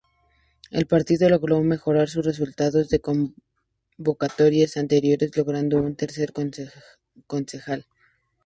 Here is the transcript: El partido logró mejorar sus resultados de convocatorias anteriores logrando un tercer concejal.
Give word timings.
El 0.71 0.87
partido 0.87 1.29
logró 1.29 1.61
mejorar 1.61 2.09
sus 2.09 2.25
resultados 2.25 2.89
de 2.89 3.01
convocatorias 3.01 4.75
anteriores 4.77 5.37
logrando 5.37 5.77
un 5.77 5.95
tercer 5.95 6.33
concejal. 7.27 7.85